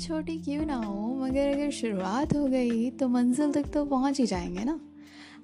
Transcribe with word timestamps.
छोटी 0.00 0.38
क्यों 0.38 0.66
ना 0.66 0.74
हो, 0.74 1.14
मगर 1.14 1.48
अगर 1.48 1.70
शुरुआत 1.70 2.36
हो 2.36 2.46
गई 2.46 2.90
तो 2.90 3.08
मंजिल 3.08 3.52
तक 3.52 3.62
तो 3.62 3.84
पहुँच 3.84 4.20
ही 4.20 4.26
जाएँगे 4.26 4.64
ना। 4.64 4.80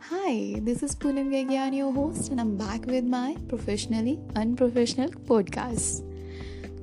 हाय 0.01 0.55
this 0.55 0.85
is 0.85 0.97
Poonam 0.97 1.31
गैज्ञान 1.31 1.75
your 1.75 1.93
host 1.93 2.33
and 2.33 2.41
I 2.41 2.47
am 2.47 2.53
back 2.53 2.87
with 2.87 3.05
my 3.05 3.35
professionally 3.35 4.19
unprofessional 4.37 5.11
podcast 5.29 6.03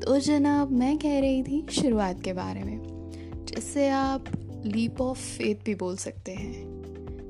तो 0.03 0.19
जनाब, 0.19 0.71
मैं 0.71 0.97
कह 0.97 1.19
रही 1.19 1.43
थी 1.43 1.65
शुरुआत 1.71 2.21
के 2.21 2.33
बारे 2.33 2.63
में, 2.63 2.79
जिससे 3.45 3.89
आप 3.89 4.25
लीप 4.65 5.01
ऑफ़ 5.01 5.19
फेथ 5.19 5.55
भी 5.65 5.75
बोल 5.75 5.97
सकते 5.97 6.31
हैं। 6.31 6.65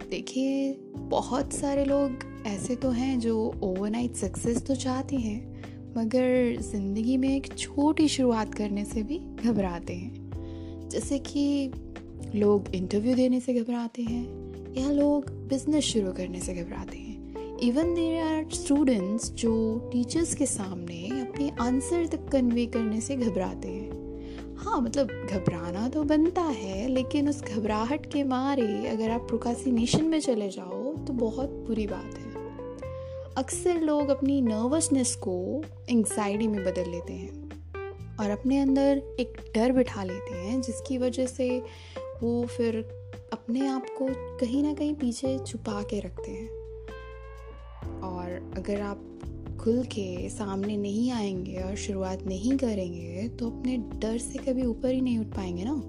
देखिए, 0.09 0.73
बहुत 0.97 1.53
सारे 1.53 1.85
लोग 1.85 2.17
ऐसे 2.47 2.75
तो 2.75 2.89
हैं 2.89 3.19
जो 3.19 3.53
ओवरनाइट 3.63 4.15
सक्सेस 4.15 4.65
तो 4.65 4.75
चाहते 4.75 5.15
हैं 5.15 5.52
मगर 5.97 6.61
ज़िंदगी 6.61 7.17
में 7.17 7.29
एक 7.29 7.47
छोटी 7.57 8.07
शुरुआत 8.07 8.53
करने 8.53 8.85
से 8.85 9.03
भी 9.03 9.17
घबराते 9.45 9.93
हैं। 9.93 10.89
जैसे 10.89 11.19
कि 11.19 11.71
लोग 12.35 12.75
इंटरव्यू 12.75 13.15
देने 13.15 13.39
से 13.39 13.53
घबराते 13.53 14.03
हैं 14.03 14.75
या 14.77 14.91
लोग 14.91 15.29
बिज़नेस 15.49 15.83
शुरू 15.83 16.11
करने 16.13 16.39
से 16.39 16.53
घबराते 16.53 16.97
हैं। 16.97 17.57
इवन 17.59 17.93
देर 17.95 18.21
आर 18.23 18.49
स्टूडेंट्स 18.53 19.31
जो 19.33 19.53
टीचर्स 19.91 20.33
के 20.35 20.45
सामने 20.45 21.21
अपने 21.21 21.49
आंसर 21.61 22.05
तक 22.07 22.27
कन्वे 22.31 22.65
करने 22.65 23.01
से 23.01 23.15
घबराते 23.15 23.67
हैं। 23.67 24.01
हाँ 24.57 24.81
मतलब 24.81 25.07
घबराना 25.31 25.87
तो 25.89 26.03
बनता 26.03 26.41
है, 26.41 26.87
लेकिन 26.87 27.29
उस 27.29 27.41
घबराहट 27.43 28.11
के 28.13 28.23
मारे 28.23 28.87
अगर 28.87 29.09
आप 29.09 29.27
प्रोकासिनेशन 29.27 30.05
में 30.05 30.19
चले 30.19 30.49
जाओ 30.49 30.95
तो 31.05 31.13
बहुत 31.13 31.49
बुरी 31.67 31.87
बात 31.87 32.17
है। 32.17 32.22
अक्सर 33.37 33.79
लोग 33.81 34.09
अपनी 34.09 34.41
नर्वसनेस 34.41 35.15
को 35.15 35.63
एंग्जाइटी 35.89 36.47
में 36.47 36.63
बदल 36.65 36.89
लेते 36.89 37.13
हैं 37.13 38.17
और 38.19 38.29
अपने 38.29 38.59
अंदर 38.59 39.01
एक 39.19 39.37
डर 39.55 39.71
बिठा 39.71 40.03
लेते 40.03 40.35
हैं, 40.35 40.61
जिसकी 40.61 40.97
वजह 40.97 41.25
से 41.25 41.47
वो 42.23 42.45
फिर 42.47 42.77
अपने 43.33 43.67
आप 43.67 43.85
को 43.97 44.07
कहीं 44.39 44.61
ना 44.63 44.73
कहीं 44.73 44.93
पीछे 44.95 45.37
छुपा 45.39 45.81
के 45.83 45.99
रखते 45.99 46.31
हैं। 46.31 46.49
और 48.01 48.53
अगर 48.57 48.81
आप 48.81 49.57
खुल 49.61 49.83
के 49.83 50.29
सामने 50.29 50.77
नहीं 50.77 51.11
आएँगे 51.11 51.55
और 51.55 51.75
शुरुआत 51.75 52.23
नहीं 52.23 52.57
करेंगे 52.57 53.27
तो 53.29 53.49
अपने 53.49 53.77
डर 53.77 54.17
से 54.17 54.39
कभी 54.39 54.65
ऊपर 54.65 54.93
ही 54.93 55.01
नहीं 55.01 55.19
उठ 55.19 55.35
पाएँगे 55.35 55.63
ना। 55.65 55.81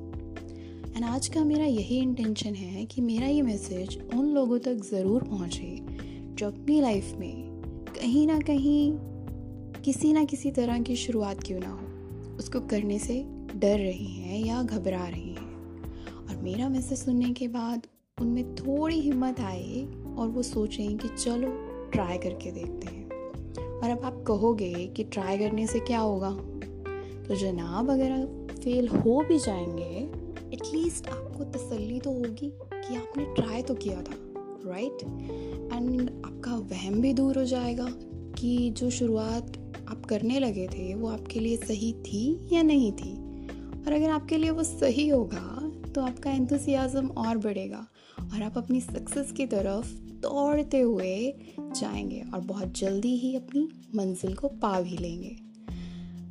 एंड 0.97 1.05
आज 1.05 1.28
का 1.28 1.45
मेरा 1.45 1.65
यही 1.65 1.98
इंटेंशन 1.98 2.55
है 2.55 2.84
कि 2.84 3.00
मेरा 3.00 3.27
ये 3.27 3.42
मैसेज 3.42 3.98
उन 4.15 4.27
लोगों 4.27 4.59
तक 4.59 4.75
ज़रूर 4.92 5.22
पहुँचे 5.22 6.12
जो 6.35 6.47
अपनी 6.47 6.81
लाइफ 6.81 7.15
में 7.17 7.63
कहीं 8.01 8.27
ना 8.27 8.41
कहीं 8.41 8.93
किसी 9.83 10.13
ना 10.13 10.25
किसी 10.25 10.51
तरह 10.51 10.81
की 10.81 10.97
शुरुआत 10.97 11.43
क्यों 11.43 11.61
ना 11.61 11.69
हो, 11.69 11.81
उसको 12.37 12.61
करने 12.61 12.99
से 12.99 13.27
डर 13.57 13.79
रही 13.79 14.15
हैं 14.15 14.45
या 14.45 14.62
घबरा 14.62 15.09
रही 15.09 15.31
हैं। 15.31 15.55
और 16.29 16.37
मेरा 16.37 16.69
मैसेज 16.69 16.99
सुनने 16.99 17.33
के 17.33 17.49
बाद 17.49 17.87
उनमें 18.21 18.55
थोड़ी 18.55 19.01
हिम्मत 19.01 19.41
आए 19.41 19.85
और 20.17 20.29
वो 20.29 20.43
सोच 20.43 20.55
सोचें 20.55 20.97
कि 20.97 21.09
चलो 21.09 21.49
ट्राई 21.91 22.19
करके 22.19 22.51
देखते 22.51 22.87
हैं। 22.87 23.11
और 23.81 23.91
अब 23.91 24.01
आप 24.05 24.25
कहोगे 24.27 24.87
कि 24.87 25.05
ट्राई 25.05 25.39
करने 25.39 25.67
से 25.67 25.81
क्या 25.81 25.99
होगा? 25.99 26.31
तो 27.29 27.35
जनाब, 27.35 27.91
अगर 27.91 28.11
आप 28.11 28.49
फेल 28.65 28.89
हो 28.89 29.25
भी 29.29 29.39
जाएँगे 29.39 30.11
एटलीस्ट 30.53 31.09
आपको 31.09 31.45
तसल्ली 31.45 32.01
तो 32.01 32.11
होगी 32.11 32.53
कि 32.62 32.97
आपने 32.97 33.25
ट्राई 33.25 33.62
तो 33.62 33.75
किया 33.75 34.03
था। 34.03 34.23
राइट 34.67 35.03
एंड 35.73 36.11
आपका 36.27 36.55
वहम 36.55 37.01
भी 37.01 37.12
दूर 37.12 37.39
हो 37.39 37.45
जाएगा 37.45 37.87
कि 38.39 38.71
जो 38.71 38.91
शुरुआत 38.91 39.59
आप 39.89 40.06
करने 40.06 40.39
लगे 40.41 40.67
थे, 40.67 40.95
वो 40.95 41.09
आपके 41.09 41.41
लिए 41.41 41.56
सही 41.56 41.93
थी 41.93 42.48
या 42.53 42.62
नहीं 42.62 42.93
थी? 42.93 43.12
और 43.87 43.93
अगर 43.93 44.11
आपके 44.11 44.37
लिए 44.37 44.51
वो 44.51 44.62
सही 44.62 45.09
होगा 45.09 45.72
तो 45.93 46.00
आपका 46.00 46.31
एंथुसियाज़म 46.31 47.06
और 47.06 47.38
बढ़ेगा 47.38 47.87
और 48.21 48.43
आप 48.43 48.59
अपनी 48.59 48.81
सक्सेस 48.81 49.33
की 49.33 49.47
तरफ़ 49.47 49.87
दौड़ते 49.94 50.81
हुए 50.81 51.34
जाएँगे 51.61 52.25
और 52.34 52.41
बहुत 52.41 52.78
जल्दी 52.78 53.17
ही 53.17 53.37
अपनी 53.37 53.69
मंजिल 53.97 54.34
को 54.34 54.49
पा 54.49 54.81
भी 54.81 54.97
लेंगे। 54.97 55.37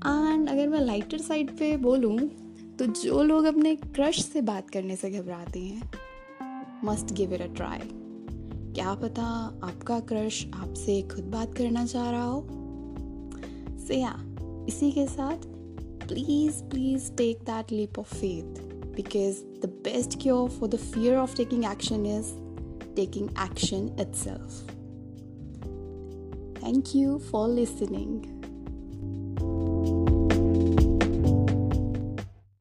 एंड 0.07 0.49
अगर 0.49 0.67
मैं 0.67 0.79
लाइटर 0.79 1.17
साइड 1.17 1.57
पे 1.57 1.77
बोलूँ 1.77 2.19
तो 2.79 2.85
जो 2.85 3.23
लोग 3.23 3.45
अपने 3.45 3.75
क्रश 3.75 4.25
से 4.25 4.41
बात 4.41 4.69
करने 4.69 4.95
से 4.95 5.11
घबराते 5.11 5.59
हैं 5.59 5.91
must 6.83 7.13
give 7.13 7.33
it 7.33 7.41
a 7.41 7.53
try 7.53 7.79
क्या 8.75 8.93
पता 8.93 9.23
आपका 9.63 9.99
क्रश 9.99 10.45
आपसे 10.53 11.01
खुद 11.01 11.23
बात 11.23 11.53
करना 11.57 11.85
चाह 11.85 12.09
रहा 12.11 12.23
हो 12.23 12.45
से 13.87 13.99
या 13.99 14.13
इसी 14.67 14.91
के 14.91 15.05
साथ 15.07 15.45
please 16.07 16.63
please 16.63 17.11
take 17.11 17.43
that 17.43 17.71
leap 17.71 17.99
of 17.99 18.15
faith 18.15 18.61
because 18.95 19.43
the 19.61 19.71
best 19.83 20.21
cure 20.21 20.49
for 20.49 20.69
the 20.69 20.75
fear 20.75 21.15
of 21.15 21.35
taking 21.37 21.65
action 21.65 22.05
is 22.05 22.33
taking 22.95 23.29
action 23.43 23.89
itself. 23.99 24.61
Thank 26.63 26.95
you 26.95 27.17
for 27.17 27.49
listening. 27.49 28.42